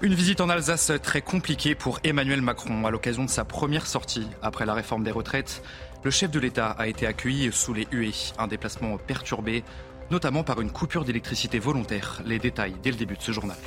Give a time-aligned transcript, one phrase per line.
[0.00, 4.26] Une visite en Alsace très compliquée pour Emmanuel Macron à l'occasion de sa première sortie
[4.40, 5.62] après la réforme des retraites.
[6.04, 9.62] Le chef de l'État a été accueilli sous les huées, un déplacement perturbé,
[10.10, 12.22] notamment par une coupure d'électricité volontaire.
[12.24, 13.58] Les détails dès le début de ce journal.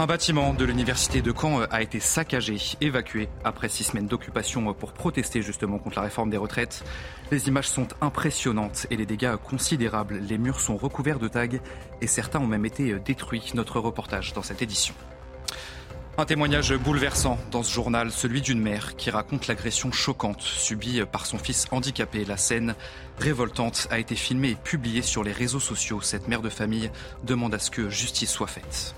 [0.00, 4.94] Un bâtiment de l'université de Caen a été saccagé, évacué après six semaines d'occupation pour
[4.94, 6.82] protester justement contre la réforme des retraites.
[7.30, 10.16] Les images sont impressionnantes et les dégâts considérables.
[10.16, 11.58] Les murs sont recouverts de tags
[12.00, 13.52] et certains ont même été détruits.
[13.52, 14.94] Notre reportage dans cette édition.
[16.16, 21.26] Un témoignage bouleversant dans ce journal, celui d'une mère qui raconte l'agression choquante subie par
[21.26, 22.24] son fils handicapé.
[22.24, 22.74] La scène
[23.18, 26.00] révoltante a été filmée et publiée sur les réseaux sociaux.
[26.00, 26.90] Cette mère de famille
[27.22, 28.94] demande à ce que justice soit faite.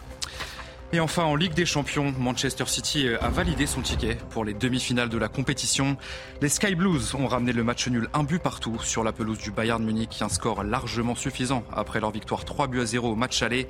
[0.95, 5.09] Et enfin, en Ligue des Champions, Manchester City a validé son ticket pour les demi-finales
[5.09, 5.97] de la compétition.
[6.43, 9.51] Les Sky Blues ont ramené le match nul un but partout sur la pelouse du
[9.51, 13.43] Bayern Munich, un score largement suffisant après leur victoire 3 buts à 0 au match
[13.43, 13.69] aller.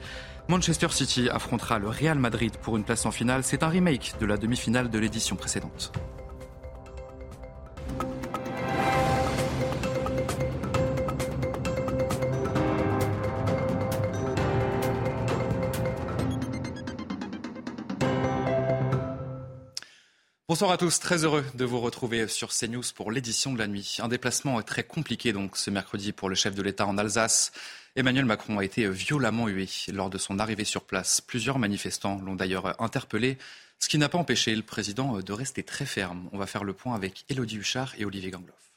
[0.48, 3.45] Manchester City affrontera le Real Madrid pour une place en finale.
[3.45, 5.93] C'est un remake de la demi-finale de l'édition précédente.
[20.53, 23.97] Bonsoir à tous, très heureux de vous retrouver sur CNews pour l'édition de la nuit.
[24.00, 27.53] Un déplacement très compliqué donc ce mercredi pour le chef de l'État en Alsace.
[27.97, 31.22] Emmanuel Macron a été violemment hué lors de son arrivée sur place.
[31.22, 33.39] Plusieurs manifestants l'ont d'ailleurs interpellé,
[33.78, 36.28] ce qui n'a pas empêché le président de rester très ferme.
[36.33, 38.72] On va faire le point avec Élodie Huchard et Olivier Gangloff.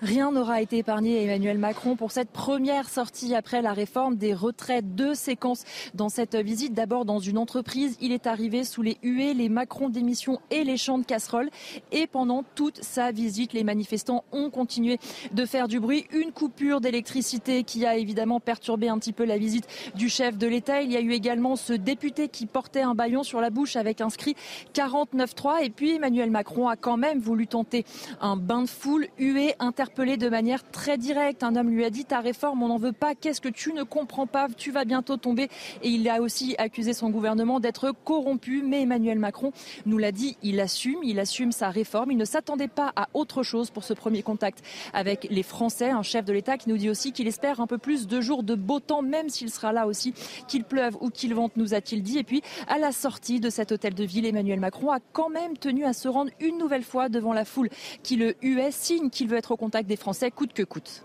[0.00, 4.32] Rien n'aura été épargné à Emmanuel Macron pour cette première sortie après la réforme des
[4.32, 4.94] retraites.
[4.94, 5.64] Deux séquences
[5.94, 6.72] dans cette visite.
[6.72, 10.76] D'abord dans une entreprise, il est arrivé sous les huées, les Macron d'émission et les
[10.76, 11.50] champs de casseroles.
[11.90, 15.00] Et pendant toute sa visite, les manifestants ont continué
[15.32, 16.06] de faire du bruit.
[16.12, 19.66] Une coupure d'électricité qui a évidemment perturbé un petit peu la visite
[19.96, 20.80] du chef de l'État.
[20.80, 24.00] Il y a eu également ce député qui portait un baillon sur la bouche avec
[24.00, 24.36] inscrit
[24.74, 25.64] 49.3.
[25.64, 27.84] Et puis Emmanuel Macron a quand même voulu tenter
[28.20, 31.42] un bain de foule, hué, inter interpellé de manière très directe.
[31.42, 33.14] Un homme lui a dit ta réforme, on n'en veut pas.
[33.14, 34.48] Qu'est-ce que tu ne comprends pas?
[34.54, 35.48] Tu vas bientôt tomber.
[35.82, 38.62] Et il a aussi accusé son gouvernement d'être corrompu.
[38.62, 39.50] Mais Emmanuel Macron
[39.86, 42.10] nous l'a dit, il assume, il assume sa réforme.
[42.10, 44.62] Il ne s'attendait pas à autre chose pour ce premier contact
[44.92, 45.88] avec les Français.
[45.88, 48.42] Un chef de l'État qui nous dit aussi qu'il espère un peu plus de jours
[48.42, 50.12] de beau temps, même s'il sera là aussi,
[50.48, 52.18] qu'il pleuve ou qu'il vente, nous a-t-il dit.
[52.18, 55.56] Et puis, à la sortie de cet hôtel de ville, Emmanuel Macron a quand même
[55.56, 57.70] tenu à se rendre une nouvelle fois devant la foule
[58.02, 61.04] qui le huait, signe qu'il veut être au contact des Français coûte que coûte.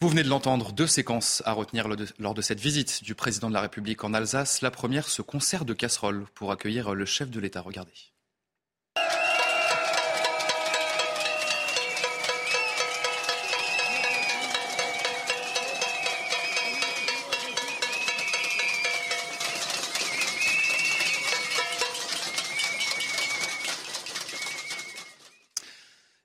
[0.00, 1.86] Vous venez de l'entendre, deux séquences à retenir
[2.18, 4.60] lors de cette visite du président de la République en Alsace.
[4.60, 7.60] La première, ce concert de casseroles pour accueillir le chef de l'État.
[7.60, 7.92] Regardez.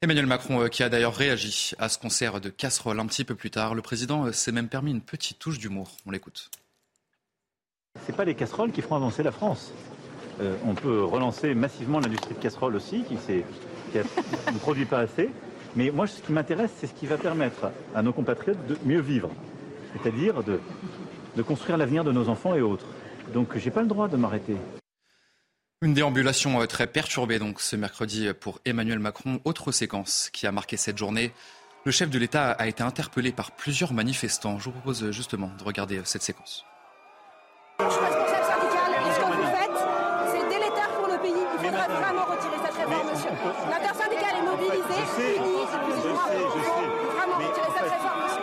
[0.04, 3.34] Emmanuel Macron euh, qui a d'ailleurs réagi à ce concert de casserole un petit peu
[3.34, 3.74] plus tard.
[3.74, 5.98] Le président euh, s'est même permis une petite touche d'humour.
[6.06, 6.52] On l'écoute.
[8.06, 9.72] Ce pas les casseroles qui feront avancer la France.
[10.40, 13.16] Euh, on peut relancer massivement l'industrie de casseroles aussi, qui,
[13.96, 15.32] ne produit pas assez.
[15.76, 19.02] Mais moi, ce qui m'intéresse, c'est ce qui va permettre à nos compatriotes de mieux
[19.02, 19.32] vivre,
[19.94, 22.86] c'est-à-dire de construire l'avenir de nos enfants et autres.
[23.34, 24.58] Donc, je n'ai pas le droit de m'arrêter.
[25.84, 29.40] Une déambulation euh, très perturbée donc ce mercredi pour Emmanuel Macron.
[29.46, 31.32] Autre séquence qui a marqué cette journée.
[31.86, 34.58] Le chef de l'État a été interpellé par plusieurs manifestants.
[34.58, 36.66] Je vous propose euh, justement de regarder euh, cette séquence.
[37.78, 39.80] Responsable syndical, ce que vous faites,
[40.32, 41.46] c'est délétère pour le pays.
[41.54, 43.30] Il faudra vraiment retirer cette réforme, monsieur.
[43.70, 45.04] L'intersyndicale est mobilisée.
[45.14, 46.26] Fini, excusez-moi.
[46.34, 48.37] Il faut vraiment retirer cette réforme, monsieur.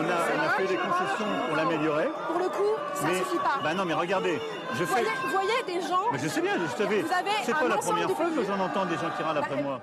[0.00, 2.08] On a, on a fait des concessions pour l'améliorer.
[2.26, 3.60] Pour le coup, ça ne suffit pas.
[3.62, 4.38] Bah non, mais regardez,
[4.74, 6.10] je vous, voyez, vous voyez des gens.
[6.10, 7.04] Mais je sais bien, je savais.
[7.44, 9.82] C'est pas la première fois que j'en entends des gens qui râlent après moi.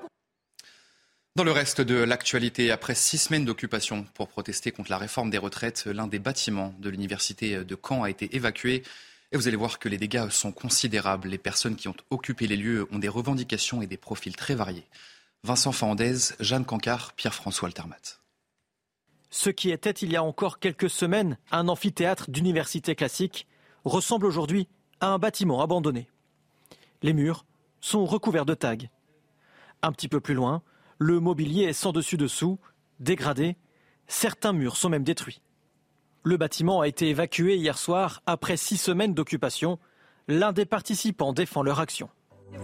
[1.36, 5.38] Dans le reste de l'actualité, après six semaines d'occupation pour protester contre la réforme des
[5.38, 8.82] retraites, l'un des bâtiments de l'université de Caen a été évacué.
[9.32, 11.28] Et vous allez voir que les dégâts sont considérables.
[11.28, 14.88] Les personnes qui ont occupé les lieux ont des revendications et des profils très variés.
[15.44, 18.18] Vincent Fandez, Jeanne Cancard, Pierre-François Altermat.
[19.30, 23.48] Ce qui était il y a encore quelques semaines un amphithéâtre d'université classique
[23.84, 24.68] ressemble aujourd'hui
[25.00, 26.10] à un bâtiment abandonné.
[27.02, 27.46] Les murs
[27.82, 28.78] sont recouverts de tags.
[29.82, 30.62] Un petit peu plus loin,
[30.98, 32.58] le mobilier est sans dessus-dessous,
[33.00, 33.56] dégradé,
[34.08, 35.42] certains murs sont même détruits.
[36.24, 39.80] Le bâtiment a été évacué hier soir après six semaines d'occupation.
[40.28, 42.10] L'un des participants défend leur action.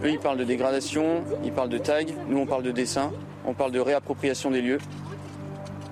[0.02, 3.12] Eux, ils parlent de dégradation, ils parlent de tags, nous on parle de dessin,
[3.46, 4.78] on parle de réappropriation des lieux.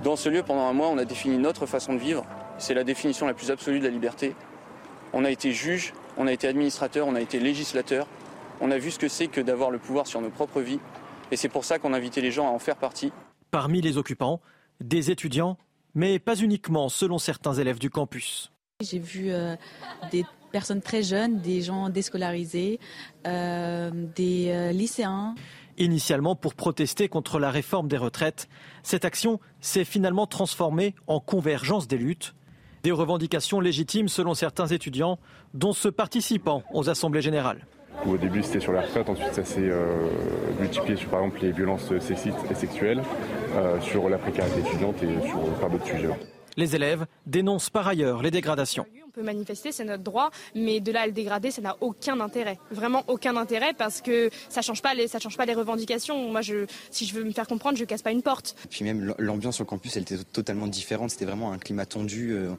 [0.02, 2.24] Dans ce lieu, pendant un mois, on a défini notre façon de vivre.
[2.58, 4.34] C'est la définition la plus absolue de la liberté.
[5.12, 8.08] On a été juge, on a été administrateur, on a été législateur.
[8.60, 10.80] On a vu ce que c'est que d'avoir le pouvoir sur nos propres vies.
[11.30, 13.12] Et c'est pour ça qu'on a invité les gens à en faire partie.
[13.52, 14.40] Parmi les occupants,
[14.80, 15.56] des étudiants,
[15.94, 18.50] mais pas uniquement selon certains élèves du campus.
[18.82, 19.54] J'ai vu euh,
[20.10, 22.80] des personnes très jeunes, des gens déscolarisés,
[23.26, 25.36] euh, des euh, lycéens.
[25.78, 28.48] Initialement pour protester contre la réforme des retraites,
[28.82, 32.34] cette action s'est finalement transformée en convergence des luttes.
[32.82, 35.18] Des revendications légitimes selon certains étudiants,
[35.54, 37.66] dont ceux participant aux assemblées générales.
[38.06, 39.70] Au début, c'était sur la retraite, ensuite, ça s'est
[40.58, 43.02] multiplié sur, par exemple, les violences sexistes et sexuelles,
[43.80, 46.08] sur la précarité étudiante et sur par d'autres sujets.
[46.56, 48.86] Les élèves dénoncent par ailleurs les dégradations.
[49.06, 52.18] On peut manifester, c'est notre droit, mais de là à le dégrader, ça n'a aucun
[52.20, 52.58] intérêt.
[52.70, 56.30] Vraiment aucun intérêt parce que ça ne change, pas les, ça change pas les revendications.
[56.30, 58.54] Moi, je, si je veux me faire comprendre, je ne casse pas une porte.
[58.70, 61.10] Puis même l'ambiance sur le campus, elle était totalement différente.
[61.10, 62.32] C'était vraiment un climat tendu.
[62.32, 62.52] Euh,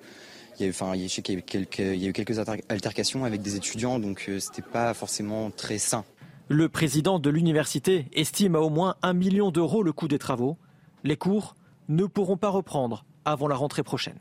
[0.59, 2.09] il y a eu, enfin, je sais qu'il y a eu quelques, il y a
[2.09, 2.37] eu quelques
[2.69, 6.05] altercations avec des étudiants, donc euh, c'était pas forcément très sain.
[6.49, 10.57] Le président de l'université estime à au moins un million d'euros le coût des travaux.
[11.03, 11.55] Les cours
[11.89, 14.19] ne pourront pas reprendre avant la rentrée prochaine.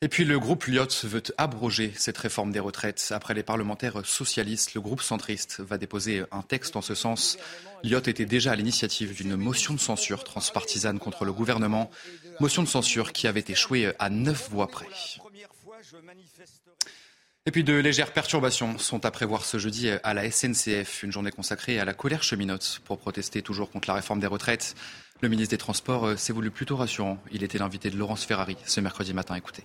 [0.00, 3.08] Et puis le groupe Lyot veut abroger cette réforme des retraites.
[3.10, 7.36] Après les parlementaires socialistes, le groupe centriste va déposer un texte en ce sens.
[7.82, 11.90] Lyot était déjà à l'initiative d'une motion de censure transpartisane contre le gouvernement.
[12.38, 14.86] Motion de censure qui avait échoué à neuf voix près.
[17.46, 21.30] Et puis de légères perturbations sont à prévoir ce jeudi à la SNCF, une journée
[21.30, 24.76] consacrée à la colère cheminote pour protester toujours contre la réforme des retraites.
[25.20, 27.18] Le ministre des Transports euh, s'est voulu plutôt rassurant.
[27.32, 29.34] Il était l'invité de Laurence Ferrari ce mercredi matin.
[29.34, 29.64] Écoutez.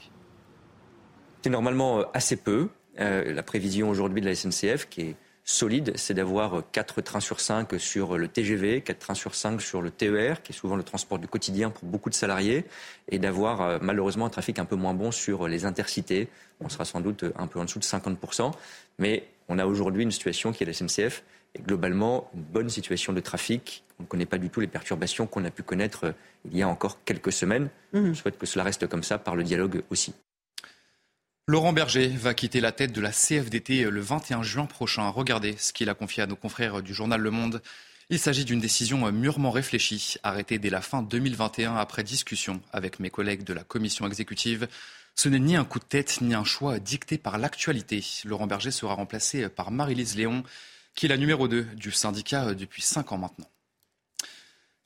[1.44, 2.70] C'est normalement euh, assez peu.
[3.00, 7.40] Euh, la prévision aujourd'hui de la SNCF, qui est solide, c'est d'avoir 4 trains sur
[7.40, 10.84] 5 sur le TGV, 4 trains sur 5 sur le TER, qui est souvent le
[10.84, 12.66] transport du quotidien pour beaucoup de salariés,
[13.10, 16.30] et d'avoir malheureusement un trafic un peu moins bon sur les intercités.
[16.62, 18.54] On sera sans doute un peu en dessous de 50%,
[19.00, 21.24] mais on a aujourd'hui une situation qui est la SNCF
[21.56, 23.84] et globalement une bonne situation de trafic.
[24.00, 26.12] On ne connaît pas du tout les perturbations qu'on a pu connaître euh,
[26.50, 27.70] il y a encore quelques semaines.
[27.94, 30.14] Je souhaite que cela reste comme ça par le dialogue aussi.
[31.48, 35.08] Laurent Berger va quitter la tête de la CFDT euh, le 21 juin prochain.
[35.10, 37.62] Regardez ce qu'il a confié à nos confrères du journal Le Monde.
[38.10, 43.00] Il s'agit d'une décision euh, mûrement réfléchie, arrêtée dès la fin 2021 après discussion avec
[43.00, 44.68] mes collègues de la commission exécutive.
[45.16, 48.04] Ce n'est ni un coup de tête ni un choix dicté par l'actualité.
[48.26, 50.44] Laurent Berger sera remplacé par Marie-Lise Léon
[50.96, 53.48] qui est la numéro 2 du syndicat euh, depuis 5 ans maintenant.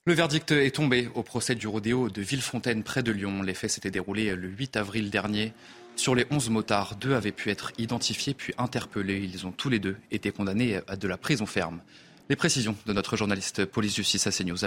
[0.08, 3.42] Le verdict est tombé au procès du rodéo de Villefontaine près de Lyon.
[3.42, 5.52] Les faits s'étaient déroulés le 8 avril dernier.
[5.98, 9.20] Sur les 11 motards, deux avaient pu être identifiés puis interpellés.
[9.22, 11.82] Ils ont tous les deux été condamnés à de la prison ferme.
[12.30, 14.64] Les précisions de notre journaliste police-justice à CNews.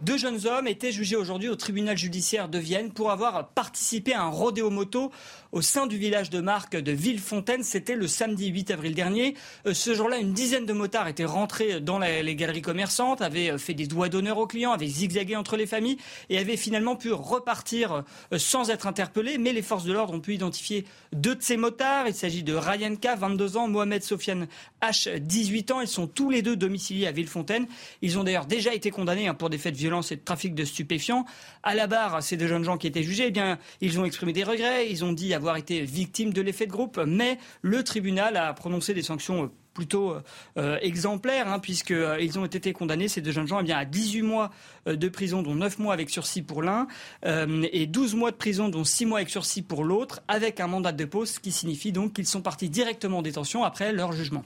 [0.00, 4.22] Deux jeunes hommes étaient jugés aujourd'hui au tribunal judiciaire de Vienne pour avoir participé à
[4.22, 5.10] un rodéo moto
[5.50, 7.64] au sein du village de Marque de Villefontaine.
[7.64, 9.34] C'était le samedi 8 avril dernier.
[9.66, 13.58] Euh, ce jour-là, une dizaine de motards étaient rentrés dans les galeries commerçantes, avaient euh,
[13.58, 15.98] fait des doigts d'honneur aux clients, avaient zigzagué entre les familles
[16.30, 19.36] et avaient finalement pu repartir euh, sans être interpellés.
[19.36, 22.06] Mais les forces de l'ordre ont pu identifier deux de ces motards.
[22.06, 24.46] Il s'agit de Ryan K, 22 ans, Mohamed Sofiane
[24.80, 25.80] H, 18 ans.
[25.80, 27.66] Ils sont tous les deux domiciliés à Villefontaine.
[28.00, 30.54] Ils ont d'ailleurs déjà été condamnés hein, pour des faits de violence et de trafic
[30.54, 31.24] de stupéfiants.
[31.62, 34.32] À la barre, ces deux jeunes gens qui étaient jugés, eh bien, ils ont exprimé
[34.32, 38.36] des regrets, ils ont dit avoir été victimes de l'effet de groupe, mais le tribunal
[38.36, 40.16] a prononcé des sanctions plutôt
[40.56, 43.84] euh, exemplaires, hein, puisqu'ils euh, ont été condamnés, ces deux jeunes gens, eh bien, à
[43.84, 44.50] 18 mois
[44.88, 46.88] euh, de prison, dont 9 mois avec sursis pour l'un,
[47.24, 50.90] et 12 mois de prison, dont 6 mois avec sursis pour l'autre, avec un mandat
[50.90, 54.44] de dépôt, ce qui signifie donc qu'ils sont partis directement en détention après leur jugement.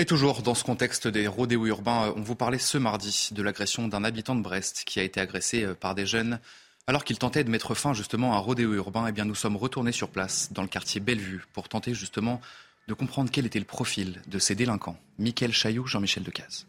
[0.00, 3.88] Et toujours dans ce contexte des rodéos urbains, on vous parlait ce mardi de l'agression
[3.88, 6.38] d'un habitant de Brest qui a été agressé euh, par des jeunes
[6.86, 9.08] alors qu'il tentait de mettre fin justement à un rodéo urbain.
[9.08, 12.40] Eh bien, nous sommes retournés sur place dans le quartier Bellevue pour tenter justement
[12.86, 14.96] de comprendre quel était le profil de ces délinquants.
[15.18, 16.68] Mickaël Chailloux, Jean-Michel Decaze.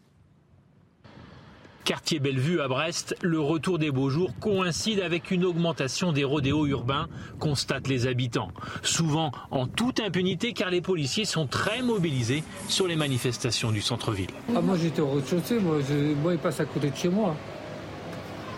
[1.84, 6.66] Quartier Bellevue à Brest, le retour des beaux jours coïncide avec une augmentation des rodéos
[6.66, 7.08] urbains,
[7.38, 8.48] constatent les habitants.
[8.82, 14.30] Souvent en toute impunité car les policiers sont très mobilisés sur les manifestations du centre-ville.
[14.54, 15.78] Ah, moi j'étais au rez-de-chaussée, moi,
[16.22, 17.34] moi il passe à côté de chez moi.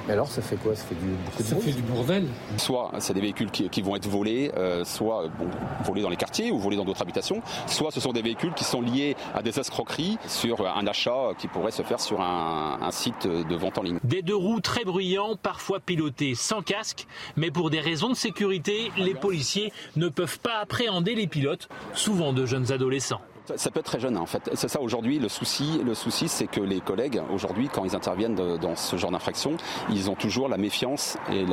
[0.09, 0.75] Et alors, ça fait quoi?
[0.75, 1.65] Ça fait du, beaucoup de Ça bruit?
[1.73, 2.27] fait du bordel.
[2.57, 5.47] Soit c'est des véhicules qui, qui vont être volés, euh, soit bon,
[5.85, 8.65] volés dans les quartiers ou volés dans d'autres habitations, soit ce sont des véhicules qui
[8.65, 12.91] sont liés à des escroqueries sur un achat qui pourrait se faire sur un, un
[12.91, 13.99] site de vente en ligne.
[14.03, 17.07] Des deux roues très bruyants, parfois pilotés sans casque,
[17.37, 22.33] mais pour des raisons de sécurité, les policiers ne peuvent pas appréhender les pilotes, souvent
[22.33, 23.21] de jeunes adolescents.
[23.57, 24.51] Ça, peut être très jeune en fait.
[24.55, 25.81] C'est ça aujourd'hui le souci.
[25.85, 29.57] Le souci, c'est que les collègues aujourd'hui, quand ils interviennent dans ce genre d'infraction,
[29.91, 31.45] ils ont toujours la méfiance et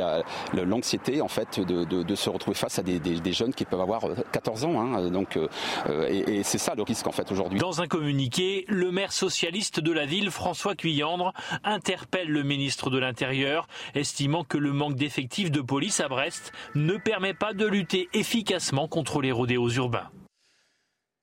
[0.64, 4.02] l'anxiété en fait de, se retrouver face à des, jeunes qui peuvent avoir
[4.32, 4.80] 14 ans.
[4.80, 5.10] hein.
[5.10, 5.48] donc, euh,
[5.88, 7.58] euh, et, et c'est ça le risque en fait aujourd'hui.
[7.58, 11.32] Dans un communiqué, le maire socialiste de la ville, François Cuyandre,
[11.64, 16.96] interpelle le ministre de l'Intérieur, estimant que le manque d'effectifs de police à Brest ne
[16.96, 20.10] permet pas de lutter efficacement contre les rodéos urbains.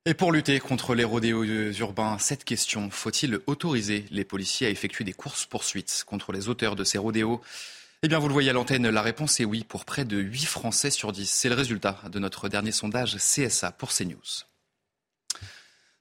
[0.08, 5.04] Et pour lutter contre les rodéos urbains, cette question, faut-il autoriser les policiers à effectuer
[5.04, 7.42] des courses-poursuites contre les auteurs de ces rodéos?
[8.04, 10.46] Eh bien, vous le voyez à l'antenne, la réponse est oui pour près de 8
[10.46, 11.30] Français sur 10.
[11.30, 14.46] C'est le résultat de notre dernier sondage CSA pour CNews.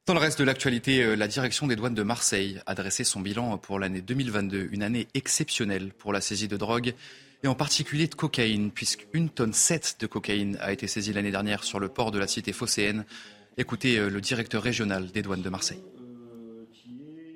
[0.07, 3.19] Dans le reste de l'actualité, euh, la direction des douanes de Marseille a dressé son
[3.19, 6.95] bilan pour l'année 2022, une année exceptionnelle pour la saisie de drogue
[7.43, 11.65] et en particulier de cocaïne, puisqu'une tonne 7 de cocaïne a été saisie l'année dernière
[11.65, 13.05] sur le port de la cité phocéenne.
[13.59, 15.83] Écoutez euh, le directeur régional des douanes de Marseille.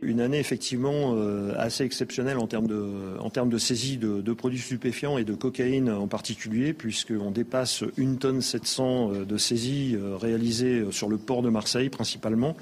[0.02, 5.24] Une année effectivement euh, assez exceptionnelle en termes de, saisie de, de produits stupéfiants et
[5.24, 11.16] de cocaïne en particulier, puisqu'on dépasse une tonne 700 euh, de saisies réalisées sur le
[11.16, 12.54] port de Marseille principalement.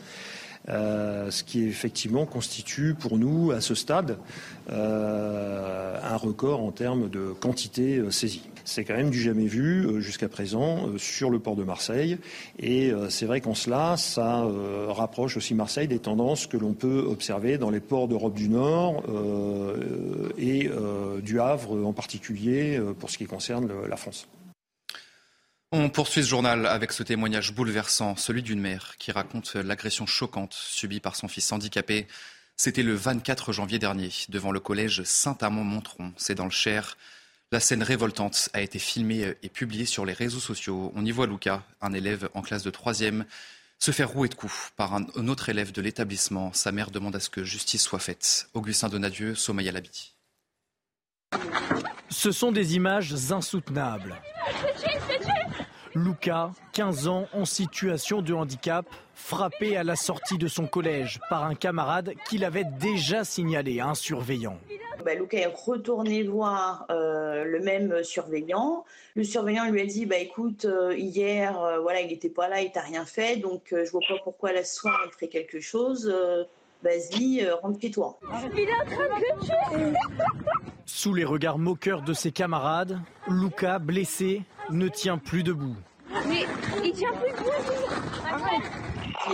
[0.69, 4.19] Euh, ce qui effectivement constitue pour nous à ce stade
[4.71, 8.43] euh, un record en termes de quantité euh, saisie.
[8.65, 12.19] C'est quand même du jamais vu jusqu'à présent sur le port de Marseille
[12.59, 14.47] et c'est vrai qu'en cela, ça
[14.89, 19.03] rapproche aussi Marseille des tendances que l'on peut observer dans les ports d'Europe du Nord
[20.37, 20.71] et
[21.23, 24.29] du Havre en particulier pour ce qui concerne la France.
[25.71, 30.55] On poursuit ce journal avec ce témoignage bouleversant, celui d'une mère qui raconte l'agression choquante
[30.55, 32.07] subie par son fils handicapé.
[32.57, 36.97] C'était le 24 janvier dernier, devant le collège Saint-Amand-Montron, c'est dans le Cher.
[37.53, 40.91] La scène révoltante a été filmée et publiée sur les réseaux sociaux.
[40.95, 43.25] On y voit Lucas, un élève en classe de 3e,
[43.79, 46.51] se faire rouer de coups par un autre élève de l'établissement.
[46.55, 48.49] Sa mère demande à ce que justice soit faite.
[48.55, 50.15] Augustin Donadieu, Somaya Labidi.
[52.09, 54.17] Ce sont des images insoutenables.
[55.95, 61.45] Luca, 15 ans, en situation de handicap, frappé à la sortie de son collège par
[61.45, 64.59] un camarade qu'il avait déjà signalé à un surveillant.
[65.05, 68.85] Bah, Luca est retourné voir euh, le même surveillant.
[69.15, 72.61] Le surveillant lui a dit bah écoute euh, hier euh, voilà il n'était pas là
[72.61, 75.61] il t'a rien fait donc euh, je vois pas pourquoi la soir il ferait quelque
[75.61, 76.09] chose.
[76.13, 76.45] euh,
[76.85, 78.19] Vas-y rentre chez toi.
[78.55, 79.99] Il est en train de le tuer
[80.87, 85.77] Sous les regards moqueurs de ses camarades, Luca, blessé, ne tient plus debout.
[86.29, 86.45] Mais
[86.85, 87.51] il tient plus debout
[88.27, 88.71] Arrête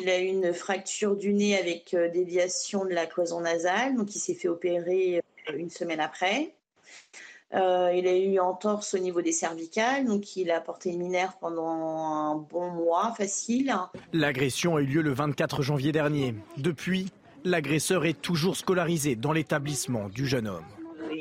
[0.01, 4.15] Il a eu une fracture du nez avec euh, déviation de la cloison nasale donc
[4.15, 6.55] il s'est fait opérer euh, une semaine après.
[7.55, 11.35] Euh, il a eu entorse au niveau des cervicales, donc il a porté une minerve
[11.41, 13.73] pendant un bon mois facile.
[14.13, 16.35] L'agression a eu lieu le 24 janvier dernier.
[16.57, 17.13] Depuis,
[17.45, 20.65] l'agresseur est toujours scolarisé dans l'établissement du jeune homme.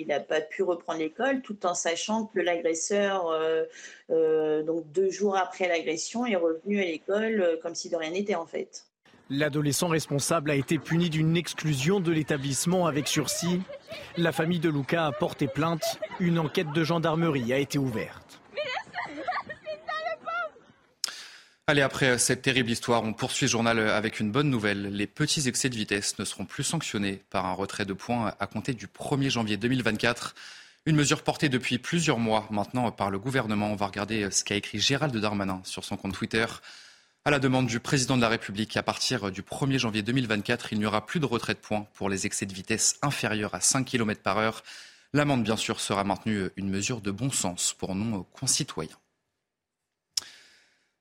[0.03, 3.63] Il n'a pas pu reprendre l'école tout en sachant que l'agresseur, euh,
[4.09, 8.11] euh, donc deux jours après l'agression, est revenu à l'école euh, comme si de rien
[8.11, 8.85] n'était en fait.
[9.29, 13.61] L'adolescent responsable a été puni d'une exclusion de l'établissement avec sursis.
[14.17, 15.99] La famille de Luca a porté plainte.
[16.19, 18.42] Une enquête de gendarmerie a été ouverte.
[21.65, 24.93] Allez, après cette terrible histoire, on poursuit le journal avec une bonne nouvelle.
[24.93, 28.47] Les petits excès de vitesse ne seront plus sanctionnés par un retrait de points à
[28.47, 30.35] compter du 1er janvier 2024.
[30.85, 33.71] Une mesure portée depuis plusieurs mois maintenant par le gouvernement.
[33.71, 36.45] On va regarder ce qu'a écrit Gérald Darmanin sur son compte Twitter.
[37.23, 40.79] À la demande du président de la République, à partir du 1er janvier 2024, il
[40.79, 43.85] n'y aura plus de retrait de points pour les excès de vitesse inférieurs à 5
[43.85, 44.63] km par heure.
[45.13, 48.97] L'amende, bien sûr, sera maintenue une mesure de bon sens pour nos concitoyens.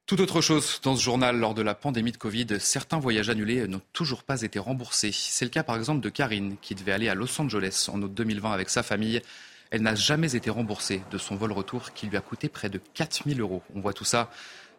[0.06, 3.68] Tout autre chose dans ce journal, lors de la pandémie de Covid, certains voyages annulés
[3.68, 5.12] n'ont toujours pas été remboursés.
[5.12, 8.12] C'est le cas par exemple de Karine, qui devait aller à Los Angeles en août
[8.12, 9.22] 2020 avec sa famille.
[9.70, 12.80] Elle n'a jamais été remboursée de son vol retour qui lui a coûté près de
[12.94, 13.62] 4000 euros.
[13.74, 14.30] On voit tout ça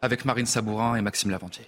[0.01, 1.68] avec Marine Sabourin et Maxime Lavantier.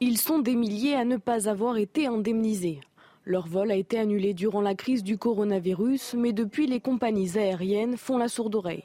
[0.00, 2.80] Ils sont des milliers à ne pas avoir été indemnisés.
[3.24, 7.96] Leur vol a été annulé durant la crise du coronavirus, mais depuis les compagnies aériennes
[7.96, 8.84] font la sourde oreille.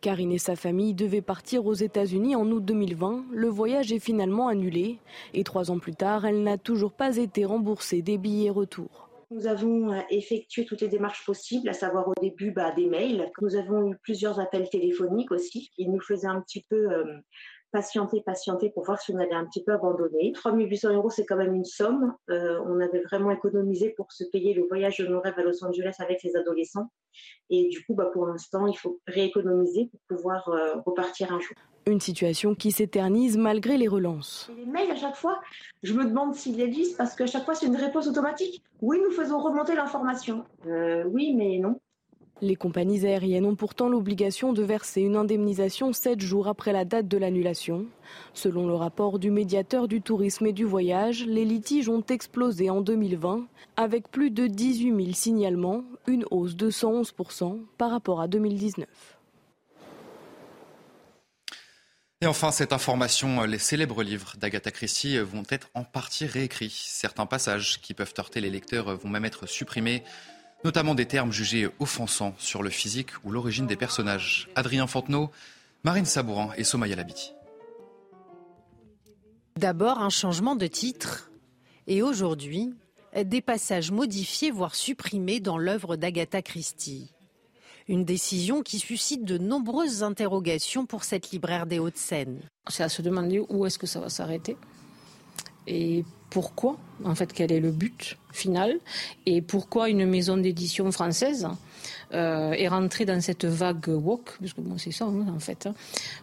[0.00, 3.26] Karine et sa famille devaient partir aux États-Unis en août 2020.
[3.32, 4.98] Le voyage est finalement annulé
[5.34, 9.10] et trois ans plus tard, elle n'a toujours pas été remboursée des billets retour.
[9.32, 13.30] Nous avons euh, effectué toutes les démarches possibles, à savoir au début bah, des mails.
[13.40, 15.70] Nous avons eu plusieurs appels téléphoniques aussi.
[15.78, 17.04] Ils nous faisaient un petit peu euh,
[17.72, 20.32] patienter, patienter pour voir si on allait un petit peu abandonner.
[20.32, 22.14] 3800 euros, c'est quand même une somme.
[22.30, 25.64] Euh, on avait vraiment économisé pour se payer le voyage de nos rêves à Los
[25.64, 26.90] Angeles avec les adolescents.
[27.48, 30.50] Et du coup, bah, pour l'instant, il faut rééconomiser pour pouvoir
[30.84, 31.56] repartir un jour.
[31.86, 34.50] Une situation qui s'éternise malgré les relances.
[34.56, 35.40] Les mails, à chaque fois,
[35.82, 38.62] je me demande s'ils existent parce qu'à chaque fois, c'est une réponse automatique.
[38.82, 40.44] Oui, nous faisons remonter l'information.
[40.66, 41.80] Euh, oui, mais non.
[42.42, 47.06] Les compagnies aériennes ont pourtant l'obligation de verser une indemnisation 7 jours après la date
[47.06, 47.84] de l'annulation.
[48.32, 52.80] Selon le rapport du médiateur du tourisme et du voyage, les litiges ont explosé en
[52.80, 58.88] 2020 avec plus de 18 000 signalements, une hausse de 111% par rapport à 2019.
[62.22, 66.84] Et enfin, cette information, les célèbres livres d'Agatha Christie vont être en partie réécrits.
[66.86, 70.02] Certains passages qui peuvent heurter les lecteurs vont même être supprimés,
[70.64, 74.48] notamment des termes jugés offensants sur le physique ou l'origine des personnages.
[74.54, 75.30] Adrien Fontenot,
[75.84, 77.32] Marine Sabourin et Somaya Labiti.
[79.56, 81.30] D'abord un changement de titre
[81.86, 82.74] et aujourd'hui
[83.24, 87.12] des passages modifiés voire supprimés dans l'œuvre d'Agatha Christie.
[87.88, 92.40] Une décision qui suscite de nombreuses interrogations pour cette libraire des Hauts-de-Seine.
[92.68, 94.56] C'est à se demander où est-ce que ça va s'arrêter
[95.66, 98.78] et pourquoi, en fait, quel est le but final
[99.26, 101.48] et pourquoi une maison d'édition française
[102.12, 105.66] euh, est rentrée dans cette vague woke, parce que bon, c'est ça hein, en fait.
[105.66, 105.74] Hein.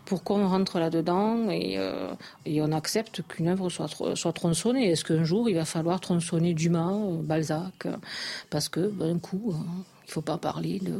[0.06, 2.14] Pourquoi on rentre là-dedans et, euh,
[2.46, 4.92] et, on accepte qu'une œuvre soit, soit tronçonnée?
[4.92, 7.88] Est-ce qu'un jour il va falloir tronçonner Dumas, euh, Balzac,
[8.50, 10.94] parce que d'un coup il ne faut pas parler de,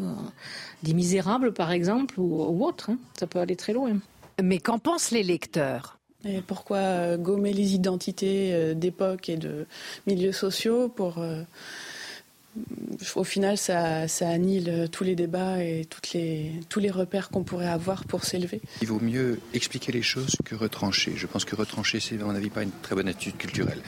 [0.84, 2.90] des misérables, par exemple, ou, ou autre.
[2.90, 2.98] Hein?
[3.18, 3.98] Ça peut aller très loin.
[4.42, 5.97] Mais qu'en pensent les lecteurs?
[6.26, 9.66] Et pourquoi euh, gommer les identités euh, d'époque et de
[10.08, 11.44] milieux sociaux pour euh,
[13.16, 17.44] au final, ça, ça, annule tous les débats et toutes les, tous les repères qu'on
[17.44, 18.62] pourrait avoir pour s'élever.
[18.82, 21.14] Il vaut mieux expliquer les choses que retrancher.
[21.16, 23.84] Je pense que retrancher, c'est à mon avis pas une très bonne attitude culturelle.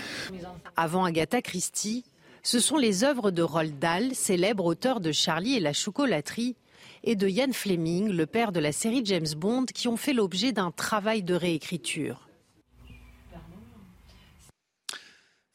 [0.77, 2.03] Avant Agatha Christie,
[2.43, 6.55] ce sont les œuvres de Roald Dahl, célèbre auteur de Charlie et la chocolaterie,
[7.03, 10.51] et de Ian Fleming, le père de la série James Bond, qui ont fait l'objet
[10.51, 12.27] d'un travail de réécriture.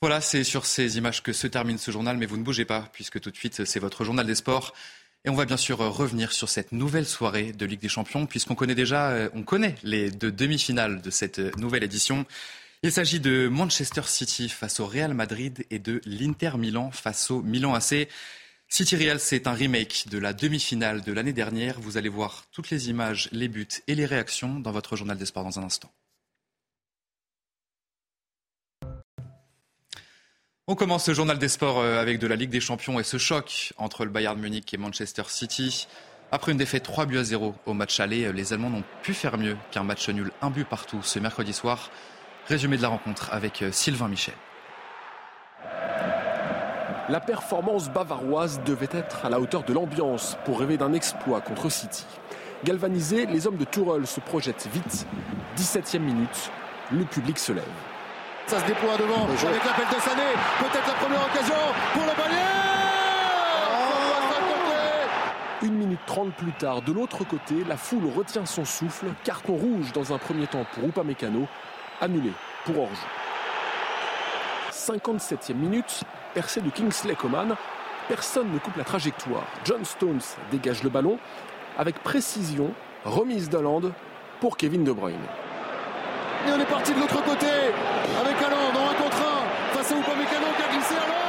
[0.00, 2.90] Voilà, c'est sur ces images que se termine ce journal, mais vous ne bougez pas,
[2.92, 4.74] puisque tout de suite, c'est votre journal des sports.
[5.24, 8.54] Et on va bien sûr revenir sur cette nouvelle soirée de Ligue des Champions, puisqu'on
[8.54, 12.26] connaît déjà, euh, on connaît les deux demi-finales de cette nouvelle édition.
[12.82, 17.40] Il s'agit de Manchester City face au Real Madrid et de l'Inter Milan face au
[17.40, 18.06] Milan AC.
[18.68, 21.80] City Real, c'est un remake de la demi-finale de l'année dernière.
[21.80, 25.26] Vous allez voir toutes les images, les buts et les réactions dans votre journal des
[25.26, 25.92] sports dans un instant.
[30.66, 33.18] On commence ce journal des sports euh, avec de la Ligue des Champions et ce
[33.18, 35.86] choc entre le Bayern Munich et Manchester City.
[36.32, 39.36] Après une défaite 3 buts à 0 au match aller, les Allemands n'ont pu faire
[39.36, 41.90] mieux qu'un match nul, un but partout ce mercredi soir.
[42.48, 44.34] Résumé de la rencontre avec euh, Sylvain Michel.
[47.10, 51.68] La performance bavaroise devait être à la hauteur de l'ambiance pour rêver d'un exploit contre
[51.68, 52.06] City.
[52.64, 55.06] Galvanisés, les hommes de Tourelle se projettent vite.
[55.58, 56.50] 17e minute,
[56.90, 57.64] le public se lève.
[58.46, 60.22] Ça se déploie devant avec l'appel de Sané.
[60.60, 61.54] Peut-être la première occasion
[61.92, 62.14] pour le
[65.66, 69.06] Une minute trente plus tard, de l'autre côté, la foule retient son souffle.
[69.24, 71.46] Carton rouge dans un premier temps pour Upamecano
[72.00, 72.32] annulé
[72.64, 72.88] pour hors
[74.72, 76.02] 57e minute,
[76.34, 77.54] percée de Kingsley Coman.
[78.08, 79.44] Personne ne coupe la trajectoire.
[79.64, 80.20] John Stones
[80.50, 81.18] dégage le ballon
[81.78, 82.72] avec précision,
[83.04, 83.92] remise d'Hollande
[84.40, 85.16] pour Kevin De Bruyne.
[86.46, 89.94] Et on est parti de l'autre côté avec Hollande en un contre un face à
[89.94, 91.24] Upamecano qui a glissé Hollande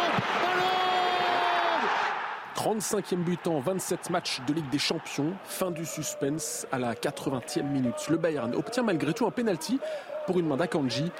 [2.56, 5.34] 35e but en 27 matchs de Ligue des Champions.
[5.44, 8.10] Fin du suspense à la 80e minute.
[8.10, 9.80] Le Bayern obtient malgré tout un penalty
[10.26, 11.12] pour une main d'Akanji.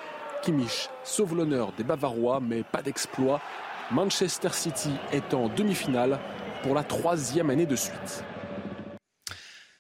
[0.42, 3.42] Kimmich sauve l'honneur des Bavarois, mais pas d'exploit.
[3.92, 6.20] Manchester City est en demi-finale
[6.64, 8.24] pour la troisième année de suite.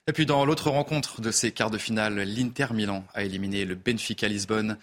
[0.07, 3.73] Et puis dans l'autre rencontre de ces quarts de finale, l'Inter Milan a éliminé le
[3.73, 4.77] Benfica Lisbonne.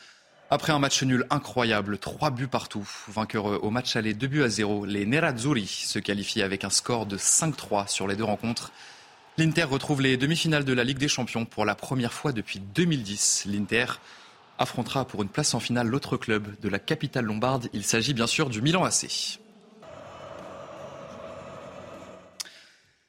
[0.51, 4.49] Après un match nul incroyable, trois buts partout, vainqueur au match aller 2 buts à
[4.49, 8.73] 0, les Nerazzurri se qualifient avec un score de 5-3 sur les deux rencontres.
[9.39, 13.45] L'Inter retrouve les demi-finales de la Ligue des Champions pour la première fois depuis 2010.
[13.47, 13.87] L'Inter
[14.63, 17.69] affrontera pour une place en finale l'autre club de la capitale lombarde.
[17.73, 19.39] Il s'agit bien sûr du Milan AC.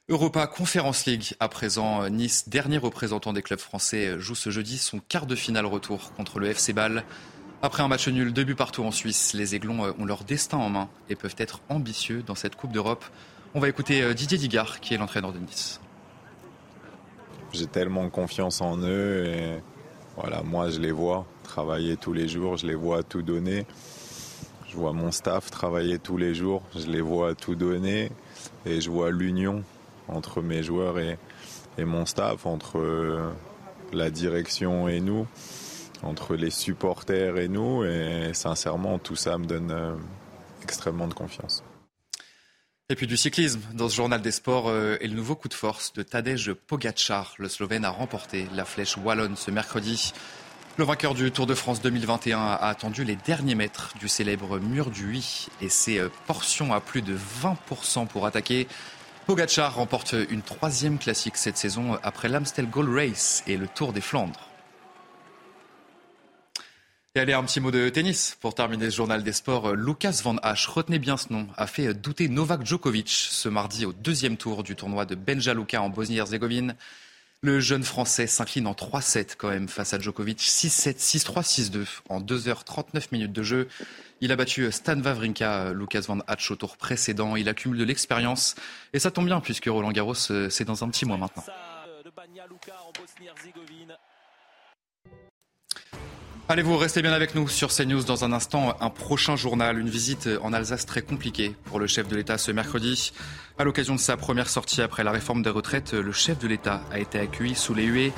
[0.10, 2.10] Europa Conference League à présent.
[2.10, 6.40] Nice, dernier représentant des clubs français, joue ce jeudi son quart de finale retour contre
[6.40, 7.06] le FC Bâle.
[7.62, 10.70] Après un match nul, deux buts partout en Suisse, les Aiglons ont leur destin en
[10.70, 13.06] main et peuvent être ambitieux dans cette Coupe d'Europe.
[13.54, 15.80] On va écouter Didier Digard, qui est l'entraîneur de Nice.
[17.54, 19.62] J'ai tellement confiance en eux
[20.16, 23.66] voilà, moi je les vois travailler tous les jours, je les vois tout donner.
[24.74, 28.10] Je vois mon staff travailler tous les jours, je les vois tout donner
[28.66, 29.64] et je vois l'union
[30.08, 31.18] entre mes joueurs et,
[31.78, 33.32] mon staff, entre euh,
[33.92, 35.28] la direction et nous,
[36.02, 37.84] entre les supporters et nous.
[37.84, 39.96] Et sincèrement, tout ça me donne euh,
[40.64, 41.64] extrêmement de confiance.
[42.94, 45.56] Et puis du cyclisme, dans ce journal des sports, euh, et le nouveau coup de
[45.56, 47.34] force de Tadej Pogacar.
[47.40, 50.14] Le Slovène a remporté la flèche wallonne ce mercredi.
[50.78, 54.92] Le vainqueur du Tour de France 2021 a attendu les derniers mètres du célèbre mur
[54.92, 58.68] du 8 et ses portions à plus de 20% pour attaquer.
[59.26, 64.02] Pogacar remporte une troisième classique cette saison après l'Amstel Gold Race et le Tour des
[64.02, 64.53] Flandres.
[67.16, 69.76] Et allez, un petit mot de tennis pour terminer ce journal des sports.
[69.76, 73.94] Lucas Van Hache, retenez bien ce nom, a fait douter Novak Djokovic ce mardi au
[73.94, 76.76] deuxième tour du tournoi de Benja Luka en Bosnie-Herzégovine.
[77.42, 80.40] Le jeune Français s'incline en 3-7 quand même face à Djokovic.
[80.40, 83.68] 6-7, 6-3, 6-2 en 2h39 minutes de jeu.
[84.20, 87.36] Il a battu Stan Wawrinka, Lucas Van Hatch au tour précédent.
[87.36, 88.56] Il accumule de l'expérience.
[88.92, 91.44] Et ça tombe bien puisque Roland Garros, euh, c'est dans un petit mois maintenant.
[96.54, 98.78] Allez, vous restez bien avec nous sur CNews dans un instant.
[98.80, 102.52] Un prochain journal, une visite en Alsace très compliquée pour le chef de l'État ce
[102.52, 103.12] mercredi.
[103.58, 106.84] À l'occasion de sa première sortie après la réforme des retraites, le chef de l'État
[106.92, 108.14] a été accueilli sous les huées.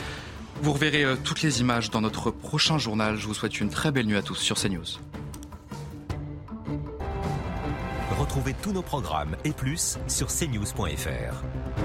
[0.62, 3.15] Vous reverrez euh, toutes les images dans notre prochain journal.
[3.15, 5.00] Je vous souhaite une très belle nuit à tous sur CNews.
[8.19, 11.85] Retrouvez tous nos programmes et plus sur cnews.fr.